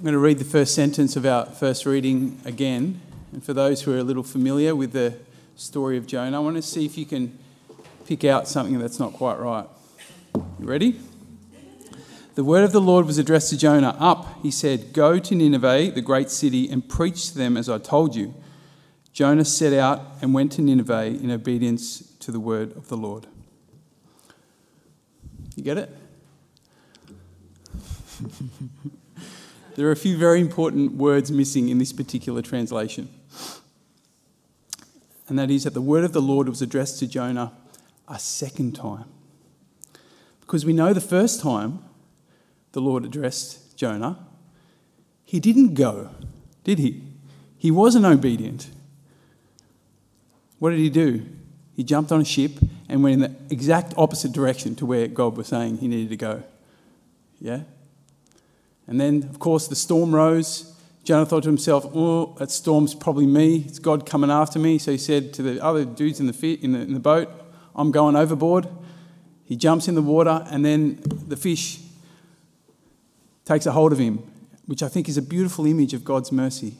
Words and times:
I'm 0.00 0.04
going 0.04 0.14
to 0.14 0.18
read 0.18 0.38
the 0.38 0.46
first 0.46 0.74
sentence 0.74 1.14
of 1.14 1.26
our 1.26 1.44
first 1.44 1.84
reading 1.84 2.40
again. 2.46 3.02
And 3.32 3.44
for 3.44 3.52
those 3.52 3.82
who 3.82 3.92
are 3.92 3.98
a 3.98 4.02
little 4.02 4.22
familiar 4.22 4.74
with 4.74 4.92
the 4.92 5.18
story 5.56 5.98
of 5.98 6.06
Jonah, 6.06 6.38
I 6.38 6.40
want 6.40 6.56
to 6.56 6.62
see 6.62 6.86
if 6.86 6.96
you 6.96 7.04
can 7.04 7.38
pick 8.06 8.24
out 8.24 8.48
something 8.48 8.78
that's 8.78 8.98
not 8.98 9.12
quite 9.12 9.38
right. 9.38 9.66
You 10.34 10.66
ready? 10.66 10.98
The 12.34 12.42
word 12.42 12.64
of 12.64 12.72
the 12.72 12.80
Lord 12.80 13.04
was 13.04 13.18
addressed 13.18 13.50
to 13.50 13.58
Jonah. 13.58 13.94
Up, 14.00 14.42
he 14.42 14.50
said, 14.50 14.94
Go 14.94 15.18
to 15.18 15.34
Nineveh, 15.34 15.90
the 15.90 16.00
great 16.00 16.30
city, 16.30 16.70
and 16.70 16.88
preach 16.88 17.32
to 17.32 17.36
them 17.36 17.58
as 17.58 17.68
I 17.68 17.76
told 17.76 18.16
you. 18.16 18.32
Jonah 19.12 19.44
set 19.44 19.74
out 19.74 20.00
and 20.22 20.32
went 20.32 20.52
to 20.52 20.62
Nineveh 20.62 21.08
in 21.08 21.30
obedience 21.30 22.14
to 22.20 22.32
the 22.32 22.40
word 22.40 22.74
of 22.74 22.88
the 22.88 22.96
Lord. 22.96 23.26
You 25.56 25.62
get 25.62 25.76
it? 25.76 25.94
there 29.76 29.86
are 29.88 29.92
a 29.92 29.96
few 29.96 30.16
very 30.16 30.40
important 30.40 30.92
words 30.92 31.30
missing 31.30 31.68
in 31.68 31.78
this 31.78 31.92
particular 31.92 32.42
translation. 32.42 33.08
And 35.28 35.38
that 35.38 35.50
is 35.50 35.64
that 35.64 35.74
the 35.74 35.80
word 35.80 36.04
of 36.04 36.12
the 36.12 36.20
Lord 36.20 36.48
was 36.48 36.60
addressed 36.60 36.98
to 36.98 37.06
Jonah 37.06 37.52
a 38.08 38.18
second 38.18 38.74
time. 38.74 39.04
Because 40.40 40.66
we 40.66 40.72
know 40.72 40.92
the 40.92 41.00
first 41.00 41.40
time 41.40 41.84
the 42.72 42.80
Lord 42.80 43.04
addressed 43.04 43.76
Jonah, 43.76 44.18
he 45.24 45.38
didn't 45.38 45.74
go, 45.74 46.10
did 46.64 46.80
he? 46.80 47.04
He 47.56 47.70
wasn't 47.70 48.04
obedient. 48.04 48.68
What 50.58 50.70
did 50.70 50.80
he 50.80 50.90
do? 50.90 51.24
He 51.76 51.84
jumped 51.84 52.10
on 52.10 52.20
a 52.20 52.24
ship 52.24 52.52
and 52.88 53.02
went 53.02 53.14
in 53.14 53.20
the 53.20 53.54
exact 53.54 53.94
opposite 53.96 54.32
direction 54.32 54.74
to 54.76 54.86
where 54.86 55.06
God 55.06 55.36
was 55.36 55.46
saying 55.46 55.78
he 55.78 55.88
needed 55.88 56.10
to 56.10 56.16
go. 56.16 56.42
Yeah? 57.40 57.60
And 58.90 59.00
then, 59.00 59.22
of 59.30 59.38
course, 59.38 59.68
the 59.68 59.76
storm 59.76 60.12
rose. 60.12 60.76
Jonah 61.04 61.24
thought 61.24 61.44
to 61.44 61.48
himself, 61.48 61.86
oh, 61.94 62.34
that 62.38 62.50
storm's 62.50 62.92
probably 62.92 63.24
me. 63.24 63.64
It's 63.66 63.78
God 63.78 64.04
coming 64.04 64.32
after 64.32 64.58
me. 64.58 64.78
So 64.78 64.90
he 64.90 64.98
said 64.98 65.32
to 65.34 65.42
the 65.42 65.64
other 65.64 65.84
dudes 65.84 66.18
in 66.18 66.26
the, 66.26 66.58
in 66.60 66.72
the, 66.72 66.80
in 66.80 66.94
the 66.94 67.00
boat, 67.00 67.30
I'm 67.76 67.92
going 67.92 68.16
overboard. 68.16 68.66
He 69.44 69.54
jumps 69.54 69.86
in 69.86 69.94
the 69.94 70.02
water, 70.02 70.44
and 70.50 70.64
then 70.64 71.00
the 71.28 71.36
fish 71.36 71.78
takes 73.44 73.64
a 73.64 73.72
hold 73.72 73.92
of 73.92 73.98
him, 73.98 74.18
which 74.66 74.82
I 74.82 74.88
think 74.88 75.08
is 75.08 75.16
a 75.16 75.22
beautiful 75.22 75.66
image 75.66 75.94
of 75.94 76.04
God's 76.04 76.32
mercy. 76.32 76.74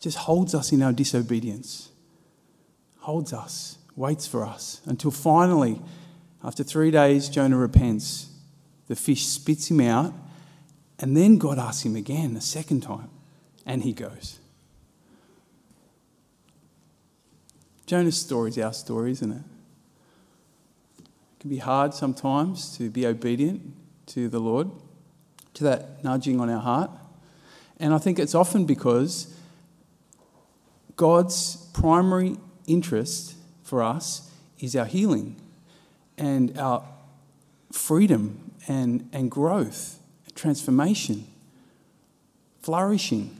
Just 0.00 0.18
holds 0.18 0.54
us 0.54 0.72
in 0.72 0.82
our 0.82 0.92
disobedience, 0.92 1.90
holds 3.00 3.34
us, 3.34 3.76
waits 3.96 4.26
for 4.26 4.44
us, 4.46 4.80
until 4.86 5.10
finally, 5.10 5.80
after 6.42 6.62
three 6.62 6.90
days, 6.90 7.28
Jonah 7.28 7.58
repents. 7.58 8.30
The 8.88 8.96
fish 8.96 9.26
spits 9.26 9.70
him 9.70 9.80
out 9.80 10.12
and 11.04 11.14
then 11.14 11.36
God 11.36 11.58
asks 11.58 11.84
him 11.84 11.96
again 11.96 12.34
a 12.34 12.40
second 12.40 12.80
time, 12.80 13.10
and 13.66 13.82
he 13.82 13.92
goes. 13.92 14.38
Jonah's 17.84 18.18
story 18.18 18.48
is 18.48 18.58
our 18.58 18.72
story, 18.72 19.10
isn't 19.10 19.30
it? 19.30 19.42
It 21.00 21.40
can 21.40 21.50
be 21.50 21.58
hard 21.58 21.92
sometimes 21.92 22.74
to 22.78 22.88
be 22.88 23.06
obedient 23.06 23.74
to 24.06 24.30
the 24.30 24.38
Lord, 24.38 24.70
to 25.52 25.64
that 25.64 26.02
nudging 26.02 26.40
on 26.40 26.48
our 26.48 26.62
heart. 26.62 26.90
And 27.78 27.92
I 27.92 27.98
think 27.98 28.18
it's 28.18 28.34
often 28.34 28.64
because 28.64 29.36
God's 30.96 31.68
primary 31.74 32.38
interest 32.66 33.34
for 33.62 33.82
us 33.82 34.32
is 34.58 34.74
our 34.74 34.86
healing 34.86 35.36
and 36.16 36.56
our 36.56 36.82
freedom 37.70 38.52
and, 38.66 39.06
and 39.12 39.30
growth 39.30 40.00
transformation, 40.34 41.26
flourishing. 42.60 43.38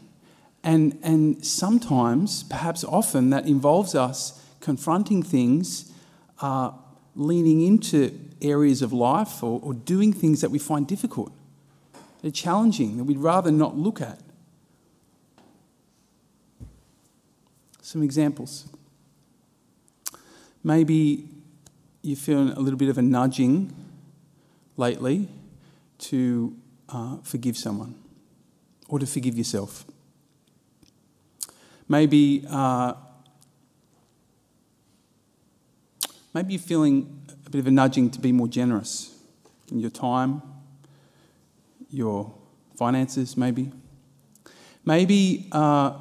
And, 0.62 0.98
and 1.03 1.45
sometimes, 1.45 2.42
perhaps 2.45 2.84
often, 2.84 3.31
that 3.31 3.47
involves 3.47 3.95
us 3.95 4.42
confronting 4.61 5.22
things, 5.22 5.92
uh, 6.41 6.71
leaning 7.15 7.60
into 7.60 8.19
areas 8.41 8.81
of 8.82 8.93
life 8.93 9.43
or, 9.43 9.60
or 9.62 9.75
doing 9.75 10.12
things 10.12 10.41
that 10.41 10.50
we 10.50 10.59
find 10.59 10.87
difficult. 10.87 11.32
They're 12.22 12.31
challenging, 12.31 12.97
that 12.97 13.05
we'd 13.05 13.19
rather 13.19 13.50
not 13.50 13.76
look 13.76 14.00
at. 14.00 14.19
Some 17.82 18.03
examples. 18.03 18.66
Maybe 20.62 21.28
you're 22.00 22.16
feeling 22.16 22.49
a 22.49 22.61
little 22.61 22.78
bit 22.78 22.88
of 22.88 22.97
a 22.97 23.03
nudging 23.03 23.75
lately 24.78 25.28
to 25.99 26.56
uh, 26.89 27.19
forgive 27.22 27.56
someone 27.56 27.95
or 28.89 28.99
to 28.99 29.06
forgive 29.06 29.37
yourself. 29.37 29.84
Maybe, 31.89 32.45
uh, 32.49 32.95
maybe 36.33 36.55
you're 36.55 36.62
feeling 36.62 37.23
a 37.47 37.50
bit 37.50 37.59
of 37.59 37.67
a 37.67 37.71
nudging 37.71 38.11
to 38.11 38.21
be 38.21 38.33
more 38.33 38.49
generous 38.49 39.15
in 39.71 39.81
your 39.81 39.91
time, 39.91 40.43
your 41.91 42.33
finances, 42.77 43.37
maybe. 43.37 43.71
Maybe 44.84 45.49
uh, 45.53 45.99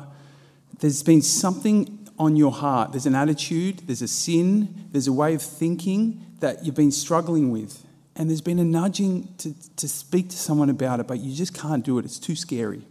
there's 0.80 1.04
been 1.04 1.22
something 1.22 2.08
on 2.18 2.36
your 2.36 2.52
heart. 2.52 2.92
There's 2.92 3.06
an 3.06 3.16
attitude, 3.16 3.80
there's 3.88 4.02
a 4.02 4.08
sin, 4.08 4.88
there's 4.92 5.08
a 5.08 5.14
way 5.14 5.34
of 5.34 5.42
thinking 5.42 6.26
that 6.40 6.66
you've 6.66 6.76
been 6.76 6.92
struggling 6.92 7.52
with 7.52 7.86
and 8.16 8.30
there's 8.30 8.42
been 8.42 8.60
a 8.60 8.64
nudging 8.64 9.34
to, 9.40 9.54
to 9.76 9.88
speak 9.88 10.30
to 10.30 10.38
someone 10.38 10.70
about 10.70 11.00
it, 11.00 11.08
but 11.08 11.20
you 11.20 11.36
just 11.36 11.54
can't 11.54 11.84
do 11.84 11.98
it. 11.98 12.06
It's 12.06 12.20
too 12.20 12.36
scary. 12.36 12.84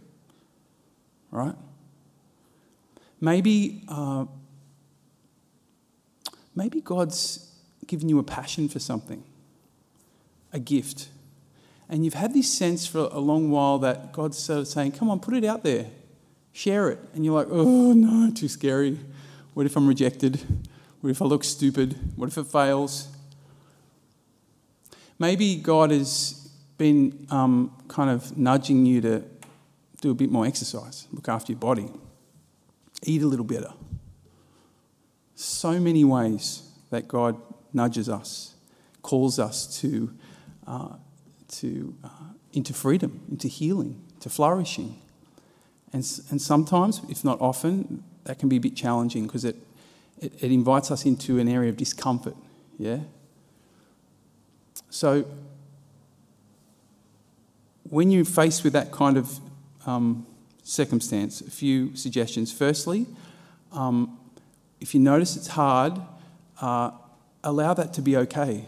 Right? 1.31 1.55
Maybe, 3.21 3.83
uh, 3.87 4.25
maybe 6.55 6.81
God's 6.81 7.49
given 7.87 8.09
you 8.09 8.19
a 8.19 8.23
passion 8.23 8.67
for 8.67 8.79
something, 8.79 9.23
a 10.51 10.59
gift. 10.59 11.07
And 11.87 12.03
you've 12.03 12.15
had 12.15 12.33
this 12.33 12.51
sense 12.51 12.85
for 12.85 13.07
a 13.11 13.19
long 13.19 13.49
while 13.49 13.79
that 13.79 14.11
God's 14.11 14.37
sort 14.37 14.59
of 14.59 14.67
saying, 14.67 14.93
come 14.93 15.09
on, 15.09 15.19
put 15.19 15.33
it 15.33 15.45
out 15.45 15.63
there, 15.63 15.87
share 16.51 16.89
it. 16.89 16.99
And 17.13 17.23
you're 17.23 17.33
like, 17.33 17.47
oh 17.49 17.93
no, 17.93 18.31
too 18.31 18.49
scary. 18.49 18.99
What 19.53 19.65
if 19.65 19.77
I'm 19.77 19.87
rejected? 19.87 20.41
What 21.01 21.11
if 21.11 21.21
I 21.21 21.25
look 21.25 21.43
stupid? 21.43 21.95
What 22.15 22.27
if 22.27 22.37
it 22.37 22.47
fails? 22.47 23.07
Maybe 25.19 25.55
God 25.55 25.91
has 25.91 26.49
been 26.77 27.27
um, 27.29 27.75
kind 27.87 28.09
of 28.09 28.37
nudging 28.37 28.85
you 28.85 29.01
to 29.01 29.23
do 30.01 30.11
a 30.11 30.13
bit 30.13 30.29
more 30.29 30.45
exercise, 30.45 31.07
look 31.11 31.29
after 31.29 31.53
your 31.53 31.59
body, 31.59 31.89
eat 33.03 33.21
a 33.21 33.27
little 33.27 33.45
better. 33.45 33.71
So 35.35 35.79
many 35.79 36.03
ways 36.03 36.69
that 36.89 37.07
God 37.07 37.37
nudges 37.73 38.09
us, 38.09 38.53
calls 39.01 39.39
us 39.39 39.79
to, 39.79 40.13
uh, 40.67 40.95
to, 41.49 41.95
uh, 42.03 42.09
into 42.51 42.73
freedom, 42.73 43.21
into 43.29 43.47
healing, 43.47 44.01
to 44.19 44.29
flourishing. 44.29 45.01
And, 45.91 46.03
and 46.29 46.41
sometimes, 46.41 47.01
if 47.09 47.23
not 47.23 47.39
often, 47.39 48.03
that 48.25 48.39
can 48.39 48.49
be 48.49 48.57
a 48.57 48.59
bit 48.59 48.75
challenging 48.75 49.25
because 49.25 49.45
it, 49.45 49.55
it, 50.19 50.43
it 50.43 50.51
invites 50.51 50.91
us 50.91 51.05
into 51.05 51.39
an 51.39 51.47
area 51.47 51.69
of 51.69 51.77
discomfort. 51.77 52.35
Yeah? 52.77 52.99
So, 54.93 55.25
when 57.89 58.11
you're 58.11 58.25
faced 58.25 58.63
with 58.63 58.73
that 58.73 58.91
kind 58.91 59.17
of 59.17 59.39
um, 59.87 60.27
circumstance, 60.61 61.41
a 61.41 61.49
few 61.49 61.95
suggestions. 61.95 62.53
Firstly, 62.53 63.07
um, 63.71 64.19
if 64.79 64.93
you 64.93 64.99
notice 64.99 65.35
it's 65.35 65.47
hard, 65.47 65.99
uh, 66.61 66.91
allow 67.43 67.73
that 67.73 67.91
to 67.93 68.03
be 68.03 68.15
okay 68.17 68.65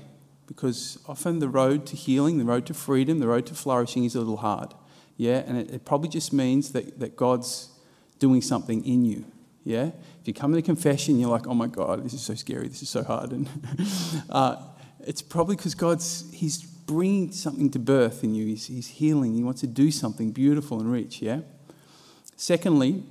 because 0.48 0.98
often 1.08 1.38
the 1.38 1.48
road 1.48 1.86
to 1.86 1.96
healing, 1.96 2.40
the 2.40 2.44
road 2.44 2.66
to 2.66 2.74
freedom, 2.74 3.20
the 3.20 3.28
road 3.28 3.46
to 3.46 3.54
flourishing 3.54 4.04
is 4.04 4.16
a 4.16 4.20
little 4.20 4.38
hard. 4.38 4.74
Yeah, 5.18 5.44
and 5.46 5.60
it, 5.60 5.70
it 5.72 5.86
probably 5.86 6.10
just 6.10 6.34
means 6.34 6.72
that, 6.72 7.00
that 7.00 7.16
God's 7.16 7.70
doing 8.18 8.42
something 8.42 8.84
in 8.84 9.06
you. 9.06 9.26
Yeah, 9.64 9.92
if 10.22 10.28
you 10.28 10.34
come 10.34 10.56
to 10.56 10.62
confession, 10.64 11.20
you're 11.20 11.30
like, 11.30 11.46
oh 11.46 11.54
my 11.54 11.68
God, 11.68 12.04
this 12.04 12.14
is 12.14 12.22
so 12.22 12.34
scary, 12.34 12.68
this 12.68 12.82
is 12.82 12.90
so 12.90 13.04
hard. 13.04 13.32
And 13.32 13.48
uh, 14.30 14.58
it's 15.06 15.22
probably 15.22 15.56
because 15.56 15.76
God's 15.76 16.32
He's 16.34 16.64
bringing 16.64 17.32
something 17.32 17.70
to 17.72 17.80
birth 17.80 18.24
in 18.24 18.36
you. 18.36 18.46
He's, 18.46 18.68
he's 18.68 18.88
healing. 18.88 19.34
He 19.34 19.44
wants 19.44 19.62
to 19.62 19.68
do 19.68 19.92
something 19.92 20.32
beautiful 20.32 20.80
and 20.80 20.92
rich. 20.92 21.22
Yeah. 21.22 21.40
Secondly, 22.36 23.04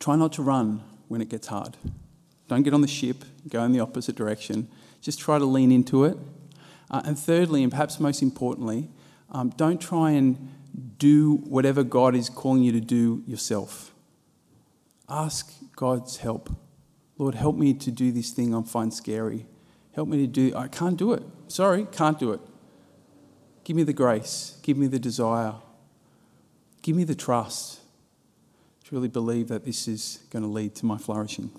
try 0.00 0.16
not 0.16 0.32
to 0.34 0.42
run 0.42 0.82
when 1.08 1.20
it 1.20 1.28
gets 1.28 1.46
hard. 1.46 1.76
Don't 2.48 2.62
get 2.62 2.74
on 2.74 2.80
the 2.80 2.88
ship. 2.88 3.24
Go 3.48 3.62
in 3.62 3.72
the 3.72 3.80
opposite 3.80 4.16
direction. 4.16 4.68
Just 5.00 5.20
try 5.20 5.38
to 5.38 5.44
lean 5.44 5.70
into 5.70 6.04
it. 6.04 6.16
Uh, 6.90 7.02
and 7.04 7.18
thirdly, 7.18 7.62
and 7.62 7.70
perhaps 7.70 8.00
most 8.00 8.22
importantly, 8.22 8.88
um, 9.30 9.50
don't 9.50 9.80
try 9.80 10.12
and 10.12 10.54
do 10.98 11.36
whatever 11.36 11.82
God 11.82 12.14
is 12.14 12.30
calling 12.30 12.62
you 12.62 12.72
to 12.72 12.80
do 12.80 13.22
yourself. 13.26 13.92
Ask 15.08 15.52
God's 15.76 16.18
help. 16.18 16.50
Lord, 17.18 17.34
help 17.34 17.56
me 17.56 17.74
to 17.74 17.90
do 17.90 18.10
this 18.12 18.30
thing 18.30 18.54
I 18.54 18.62
find 18.62 18.92
scary. 18.92 19.46
Help 19.98 20.08
me 20.08 20.18
to 20.18 20.28
do, 20.28 20.52
I 20.54 20.68
can't 20.68 20.96
do 20.96 21.12
it. 21.12 21.24
Sorry, 21.48 21.84
can't 21.90 22.20
do 22.20 22.30
it. 22.30 22.40
Give 23.64 23.74
me 23.74 23.82
the 23.82 23.92
grace, 23.92 24.56
give 24.62 24.76
me 24.76 24.86
the 24.86 25.00
desire. 25.00 25.54
Give 26.82 26.94
me 26.94 27.02
the 27.02 27.16
trust 27.16 27.80
to 28.84 28.94
really 28.94 29.08
believe 29.08 29.48
that 29.48 29.64
this 29.64 29.88
is 29.88 30.20
going 30.30 30.44
to 30.44 30.48
lead 30.48 30.76
to 30.76 30.86
my 30.86 30.98
flourishing. 30.98 31.50